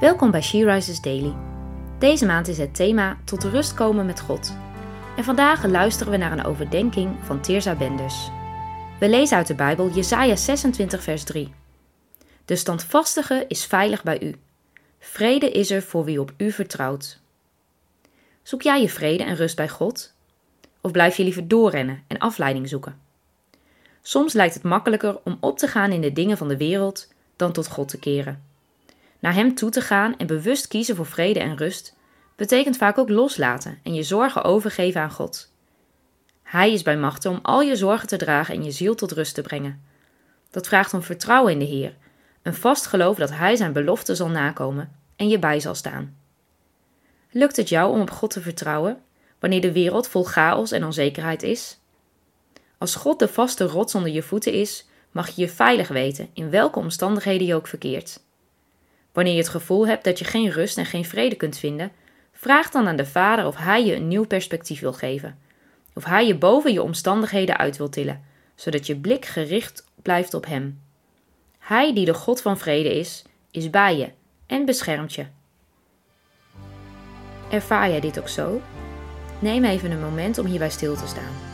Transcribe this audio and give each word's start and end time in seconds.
Welkom 0.00 0.30
bij 0.30 0.42
She 0.42 0.64
Rises 0.64 1.00
Daily. 1.00 1.34
Deze 1.98 2.26
maand 2.26 2.48
is 2.48 2.58
het 2.58 2.74
thema 2.74 3.18
Tot 3.24 3.44
rust 3.44 3.74
komen 3.74 4.06
met 4.06 4.20
God. 4.20 4.56
En 5.16 5.24
vandaag 5.24 5.64
luisteren 5.64 6.12
we 6.12 6.18
naar 6.18 6.32
een 6.32 6.44
overdenking 6.44 7.16
van 7.22 7.40
Teerza 7.40 7.74
Benders. 7.74 8.30
We 9.00 9.08
lezen 9.08 9.36
uit 9.36 9.46
de 9.46 9.54
Bijbel 9.54 9.90
Jesaja 9.90 10.36
26 10.36 11.02
vers 11.02 11.24
3. 11.24 11.54
De 12.44 12.56
standvastige 12.56 13.44
is 13.48 13.64
veilig 13.64 14.02
bij 14.02 14.22
u. 14.22 14.34
Vrede 14.98 15.50
is 15.50 15.70
er 15.70 15.82
voor 15.82 16.04
wie 16.04 16.20
op 16.20 16.32
u 16.36 16.52
vertrouwt. 16.52 17.20
Zoek 18.42 18.62
jij 18.62 18.80
je 18.80 18.88
vrede 18.88 19.24
en 19.24 19.36
rust 19.36 19.56
bij 19.56 19.68
God? 19.68 20.14
Of 20.80 20.90
blijf 20.90 21.16
je 21.16 21.24
liever 21.24 21.48
doorrennen 21.48 22.02
en 22.06 22.18
afleiding 22.18 22.68
zoeken? 22.68 23.00
Soms 24.02 24.32
lijkt 24.32 24.54
het 24.54 24.62
makkelijker 24.62 25.18
om 25.24 25.36
op 25.40 25.58
te 25.58 25.68
gaan 25.68 25.92
in 25.92 26.00
de 26.00 26.12
dingen 26.12 26.36
van 26.36 26.48
de 26.48 26.56
wereld 26.56 27.12
dan 27.36 27.52
tot 27.52 27.68
God 27.68 27.88
te 27.88 27.98
keren. 27.98 28.52
Naar 29.24 29.34
Hem 29.34 29.54
toe 29.54 29.70
te 29.70 29.80
gaan 29.80 30.16
en 30.16 30.26
bewust 30.26 30.68
kiezen 30.68 30.96
voor 30.96 31.06
vrede 31.06 31.40
en 31.40 31.56
rust 31.56 31.96
betekent 32.36 32.76
vaak 32.76 32.98
ook 32.98 33.08
loslaten 33.08 33.78
en 33.82 33.94
je 33.94 34.02
zorgen 34.02 34.44
overgeven 34.44 35.00
aan 35.00 35.10
God. 35.10 35.52
Hij 36.42 36.72
is 36.72 36.82
bij 36.82 36.96
machten 36.96 37.30
om 37.30 37.38
al 37.42 37.62
je 37.62 37.76
zorgen 37.76 38.08
te 38.08 38.16
dragen 38.16 38.54
en 38.54 38.64
je 38.64 38.70
ziel 38.70 38.94
tot 38.94 39.12
rust 39.12 39.34
te 39.34 39.42
brengen. 39.42 39.82
Dat 40.50 40.66
vraagt 40.66 40.94
om 40.94 41.02
vertrouwen 41.02 41.52
in 41.52 41.58
de 41.58 41.64
Heer, 41.64 41.96
een 42.42 42.54
vast 42.54 42.86
geloof 42.86 43.16
dat 43.16 43.30
Hij 43.30 43.56
zijn 43.56 43.72
belofte 43.72 44.14
zal 44.14 44.28
nakomen 44.28 44.96
en 45.16 45.28
je 45.28 45.38
bij 45.38 45.60
zal 45.60 45.74
staan. 45.74 46.16
Lukt 47.30 47.56
het 47.56 47.68
jou 47.68 47.92
om 47.92 48.00
op 48.00 48.10
God 48.10 48.30
te 48.30 48.40
vertrouwen 48.40 49.02
wanneer 49.38 49.60
de 49.60 49.72
wereld 49.72 50.08
vol 50.08 50.24
chaos 50.24 50.70
en 50.70 50.84
onzekerheid 50.84 51.42
is? 51.42 51.78
Als 52.78 52.94
God 52.94 53.18
de 53.18 53.28
vaste 53.28 53.64
rots 53.64 53.94
onder 53.94 54.10
je 54.10 54.22
voeten 54.22 54.52
is, 54.52 54.86
mag 55.10 55.28
je 55.28 55.42
je 55.42 55.48
veilig 55.48 55.88
weten 55.88 56.28
in 56.32 56.50
welke 56.50 56.78
omstandigheden 56.78 57.46
je 57.46 57.54
ook 57.54 57.66
verkeert. 57.66 58.22
Wanneer 59.14 59.32
je 59.32 59.38
het 59.38 59.48
gevoel 59.48 59.86
hebt 59.86 60.04
dat 60.04 60.18
je 60.18 60.24
geen 60.24 60.50
rust 60.50 60.78
en 60.78 60.86
geen 60.86 61.04
vrede 61.04 61.34
kunt 61.34 61.58
vinden, 61.58 61.92
vraag 62.32 62.70
dan 62.70 62.88
aan 62.88 62.96
de 62.96 63.06
Vader 63.06 63.46
of 63.46 63.56
Hij 63.56 63.84
je 63.84 63.94
een 63.94 64.08
nieuw 64.08 64.26
perspectief 64.26 64.80
wil 64.80 64.92
geven. 64.92 65.38
Of 65.94 66.04
Hij 66.04 66.26
je 66.26 66.34
boven 66.34 66.72
je 66.72 66.82
omstandigheden 66.82 67.56
uit 67.56 67.76
wil 67.76 67.88
tillen, 67.88 68.24
zodat 68.54 68.86
je 68.86 68.96
blik 68.96 69.24
gericht 69.24 69.84
blijft 70.02 70.34
op 70.34 70.46
Hem. 70.46 70.80
Hij 71.58 71.94
die 71.94 72.04
de 72.04 72.14
God 72.14 72.40
van 72.40 72.58
vrede 72.58 72.98
is, 72.98 73.24
is 73.50 73.70
bij 73.70 73.96
je 73.96 74.10
en 74.46 74.64
beschermt 74.64 75.14
je. 75.14 75.26
Ervaar 77.50 77.90
jij 77.90 78.00
dit 78.00 78.18
ook 78.18 78.28
zo? 78.28 78.62
Neem 79.38 79.64
even 79.64 79.90
een 79.90 80.00
moment 80.00 80.38
om 80.38 80.46
hierbij 80.46 80.70
stil 80.70 80.96
te 80.96 81.06
staan. 81.06 81.53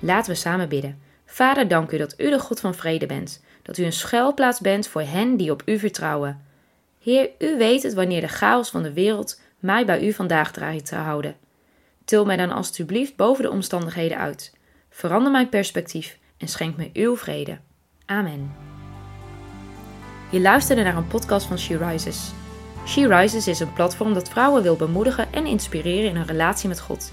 Laten 0.00 0.32
we 0.32 0.38
samen 0.38 0.68
bidden. 0.68 0.98
Vader, 1.26 1.68
dank 1.68 1.92
u 1.92 1.96
dat 1.96 2.14
u 2.16 2.30
de 2.30 2.38
God 2.38 2.60
van 2.60 2.74
vrede 2.74 3.06
bent, 3.06 3.42
dat 3.62 3.78
u 3.78 3.84
een 3.84 3.92
schuilplaats 3.92 4.60
bent 4.60 4.86
voor 4.86 5.02
hen 5.02 5.36
die 5.36 5.50
op 5.50 5.62
u 5.64 5.78
vertrouwen. 5.78 6.44
Heer, 7.02 7.30
u 7.38 7.56
weet 7.56 7.82
het 7.82 7.94
wanneer 7.94 8.20
de 8.20 8.28
chaos 8.28 8.70
van 8.70 8.82
de 8.82 8.92
wereld 8.92 9.40
mij 9.58 9.84
bij 9.84 10.06
u 10.06 10.12
vandaag 10.12 10.52
draait 10.52 10.86
te 10.86 10.96
houden. 10.96 11.36
Til 12.04 12.24
mij 12.24 12.36
dan 12.36 12.50
alstublieft 12.50 13.16
boven 13.16 13.42
de 13.42 13.50
omstandigheden 13.50 14.18
uit. 14.18 14.56
Verander 14.90 15.32
mijn 15.32 15.48
perspectief 15.48 16.18
en 16.36 16.48
schenk 16.48 16.76
me 16.76 16.90
uw 16.92 17.16
vrede. 17.16 17.58
Amen. 18.06 18.54
Je 20.30 20.40
luisterde 20.40 20.82
naar 20.82 20.96
een 20.96 21.06
podcast 21.06 21.46
van 21.46 21.58
She 21.58 21.76
Rises. 21.76 22.30
She 22.86 23.06
Rises 23.06 23.48
is 23.48 23.60
een 23.60 23.72
platform 23.72 24.14
dat 24.14 24.28
vrouwen 24.28 24.62
wil 24.62 24.76
bemoedigen 24.76 25.32
en 25.32 25.46
inspireren 25.46 26.08
in 26.08 26.16
hun 26.16 26.26
relatie 26.26 26.68
met 26.68 26.80
God. 26.80 27.12